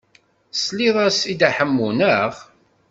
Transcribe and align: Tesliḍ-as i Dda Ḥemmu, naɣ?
Tesliḍ-as 0.51 1.19
i 1.31 1.33
Dda 1.35 1.49
Ḥemmu, 1.55 1.89
naɣ? 1.97 2.33